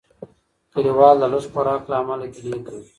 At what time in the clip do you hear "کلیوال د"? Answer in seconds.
0.73-1.23